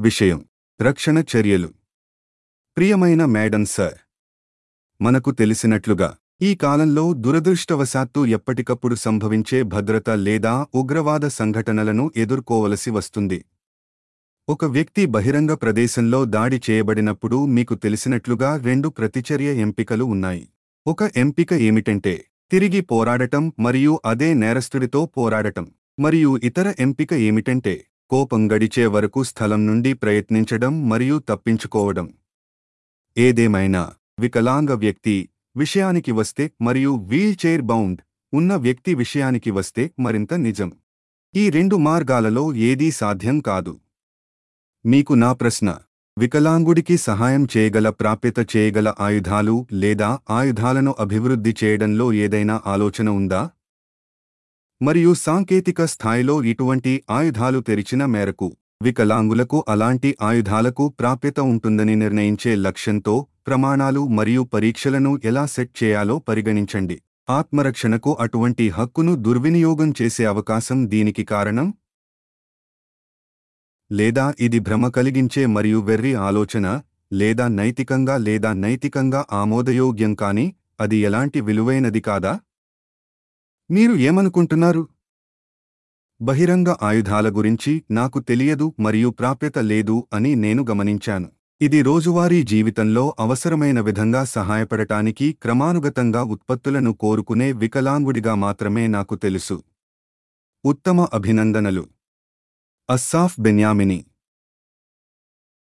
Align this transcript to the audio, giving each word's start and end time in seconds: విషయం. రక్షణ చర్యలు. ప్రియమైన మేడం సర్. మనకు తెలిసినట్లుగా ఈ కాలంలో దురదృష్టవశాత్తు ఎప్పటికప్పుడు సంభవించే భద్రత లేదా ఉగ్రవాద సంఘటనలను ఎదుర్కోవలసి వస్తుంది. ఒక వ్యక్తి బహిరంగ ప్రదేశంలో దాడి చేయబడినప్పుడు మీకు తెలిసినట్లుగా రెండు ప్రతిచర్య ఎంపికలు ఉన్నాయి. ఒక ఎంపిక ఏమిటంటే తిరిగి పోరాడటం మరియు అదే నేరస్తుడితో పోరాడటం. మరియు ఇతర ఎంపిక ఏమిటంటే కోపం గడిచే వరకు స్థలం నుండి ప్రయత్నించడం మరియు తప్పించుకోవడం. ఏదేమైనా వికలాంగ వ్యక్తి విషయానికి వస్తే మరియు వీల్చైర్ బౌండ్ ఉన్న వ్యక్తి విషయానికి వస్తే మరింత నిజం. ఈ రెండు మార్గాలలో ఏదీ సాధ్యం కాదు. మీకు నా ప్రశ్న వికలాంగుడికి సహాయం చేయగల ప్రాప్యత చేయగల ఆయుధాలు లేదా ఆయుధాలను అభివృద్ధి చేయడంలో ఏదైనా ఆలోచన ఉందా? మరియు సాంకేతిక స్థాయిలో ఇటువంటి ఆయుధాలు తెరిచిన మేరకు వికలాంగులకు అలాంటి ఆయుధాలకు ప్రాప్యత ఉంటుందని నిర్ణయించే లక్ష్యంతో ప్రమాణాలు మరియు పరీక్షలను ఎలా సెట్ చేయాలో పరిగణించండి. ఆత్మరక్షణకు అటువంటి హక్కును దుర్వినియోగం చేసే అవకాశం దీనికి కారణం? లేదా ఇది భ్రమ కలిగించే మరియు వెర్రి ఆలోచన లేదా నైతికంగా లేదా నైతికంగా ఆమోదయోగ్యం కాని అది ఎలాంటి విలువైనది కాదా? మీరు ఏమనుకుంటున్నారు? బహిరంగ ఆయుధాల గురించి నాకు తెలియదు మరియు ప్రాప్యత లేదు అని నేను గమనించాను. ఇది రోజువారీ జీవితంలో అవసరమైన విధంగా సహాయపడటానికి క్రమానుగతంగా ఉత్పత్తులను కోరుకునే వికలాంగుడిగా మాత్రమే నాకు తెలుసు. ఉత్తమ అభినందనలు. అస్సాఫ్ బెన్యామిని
విషయం. 0.00 0.44
రక్షణ 0.82 1.22
చర్యలు. 1.36 1.68
ప్రియమైన 2.76 3.24
మేడం 3.24 3.64
సర్. 3.64 3.94
మనకు 5.00 5.30
తెలిసినట్లుగా 5.30 6.16
ఈ 6.42 6.54
కాలంలో 6.54 7.12
దురదృష్టవశాత్తు 7.12 8.26
ఎప్పటికప్పుడు 8.26 8.94
సంభవించే 8.94 9.62
భద్రత 9.62 10.10
లేదా 10.10 10.66
ఉగ్రవాద 10.74 11.20
సంఘటనలను 11.20 12.10
ఎదుర్కోవలసి 12.16 12.90
వస్తుంది. 12.90 13.44
ఒక 14.48 14.64
వ్యక్తి 14.64 15.06
బహిరంగ 15.06 15.54
ప్రదేశంలో 15.54 16.24
దాడి 16.24 16.60
చేయబడినప్పుడు 16.70 17.44
మీకు 17.46 17.74
తెలిసినట్లుగా 17.74 18.56
రెండు 18.56 18.88
ప్రతిచర్య 18.88 19.52
ఎంపికలు 19.52 20.04
ఉన్నాయి. 20.04 20.48
ఒక 20.86 21.02
ఎంపిక 21.16 21.52
ఏమిటంటే 21.52 22.24
తిరిగి 22.50 22.80
పోరాడటం 22.80 23.52
మరియు 23.58 24.00
అదే 24.04 24.34
నేరస్తుడితో 24.34 25.06
పోరాడటం. 25.06 25.72
మరియు 26.00 26.36
ఇతర 26.44 26.74
ఎంపిక 26.78 27.14
ఏమిటంటే 27.14 27.86
కోపం 28.10 28.40
గడిచే 28.52 28.84
వరకు 28.86 29.20
స్థలం 29.22 29.60
నుండి 29.66 29.92
ప్రయత్నించడం 29.92 30.88
మరియు 30.88 31.16
తప్పించుకోవడం. 31.28 32.06
ఏదేమైనా 33.16 33.82
వికలాంగ 34.20 34.72
వ్యక్తి 34.74 35.16
విషయానికి 35.56 36.12
వస్తే 36.12 36.44
మరియు 36.60 36.92
వీల్చైర్ 37.08 37.62
బౌండ్ 37.62 37.98
ఉన్న 38.32 38.54
వ్యక్తి 38.56 38.92
విషయానికి 38.94 39.50
వస్తే 39.50 39.82
మరింత 39.98 40.34
నిజం. 40.34 40.70
ఈ 41.34 41.44
రెండు 41.50 41.76
మార్గాలలో 41.76 42.44
ఏదీ 42.68 42.90
సాధ్యం 42.90 43.40
కాదు. 43.40 43.74
మీకు 44.84 45.12
నా 45.14 45.32
ప్రశ్న 45.32 45.68
వికలాంగుడికి 46.16 46.96
సహాయం 46.96 47.42
చేయగల 47.56 47.88
ప్రాప్యత 47.90 48.38
చేయగల 48.56 48.88
ఆయుధాలు 49.00 49.56
లేదా 49.72 50.18
ఆయుధాలను 50.30 50.94
అభివృద్ధి 51.00 51.54
చేయడంలో 51.64 52.06
ఏదైనా 52.24 52.54
ఆలోచన 52.66 53.08
ఉందా? 53.08 53.42
మరియు 54.80 55.10
సాంకేతిక 55.26 55.82
స్థాయిలో 55.84 56.34
ఇటువంటి 56.50 56.90
ఆయుధాలు 57.10 57.60
తెరిచిన 57.68 58.02
మేరకు 58.04 58.48
వికలాంగులకు 58.82 59.58
అలాంటి 59.68 60.10
ఆయుధాలకు 60.22 60.84
ప్రాప్యత 61.00 61.38
ఉంటుందని 61.52 61.94
నిర్ణయించే 61.94 62.52
లక్ష్యంతో 62.56 63.14
ప్రమాణాలు 63.46 64.02
మరియు 64.18 64.42
పరీక్షలను 64.54 65.12
ఎలా 65.24 65.44
సెట్ 65.46 65.72
చేయాలో 65.82 66.16
పరిగణించండి. 66.28 66.96
ఆత్మరక్షణకు 67.28 68.10
అటువంటి 68.20 68.64
హక్కును 68.68 69.12
దుర్వినియోగం 69.26 69.90
చేసే 70.00 70.24
అవకాశం 70.24 70.78
దీనికి 70.90 71.24
కారణం? 71.24 71.68
లేదా 73.90 74.26
ఇది 74.40 74.58
భ్రమ 74.58 74.88
కలిగించే 74.88 75.44
మరియు 75.46 75.80
వెర్రి 75.88 76.12
ఆలోచన 76.28 76.66
లేదా 77.12 77.46
నైతికంగా 77.58 78.16
లేదా 78.28 78.52
నైతికంగా 78.64 79.22
ఆమోదయోగ్యం 79.32 80.14
కాని 80.14 80.46
అది 80.80 80.96
ఎలాంటి 81.08 81.40
విలువైనది 81.40 82.00
కాదా? 82.00 82.32
మీరు 83.70 83.92
ఏమనుకుంటున్నారు? 83.92 84.88
బహిరంగ 86.20 86.74
ఆయుధాల 86.82 87.28
గురించి 87.28 87.82
నాకు 87.90 88.18
తెలియదు 88.20 88.74
మరియు 88.80 89.08
ప్రాప్యత 89.08 89.58
లేదు 89.58 90.08
అని 90.12 90.34
నేను 90.34 90.66
గమనించాను. 90.70 91.28
ఇది 91.60 91.82
రోజువారీ 91.82 92.42
జీవితంలో 92.42 93.16
అవసరమైన 93.20 93.80
విధంగా 93.80 94.24
సహాయపడటానికి 94.24 95.32
క్రమానుగతంగా 95.32 96.22
ఉత్పత్తులను 96.22 96.92
కోరుకునే 96.92 97.52
వికలాంగుడిగా 97.52 98.34
మాత్రమే 98.34 98.86
నాకు 98.86 99.14
తెలుసు. 99.14 99.62
ఉత్తమ 100.64 101.00
అభినందనలు. 101.00 101.86
అస్సాఫ్ 102.90 103.40
బెన్యామిని 103.40 104.04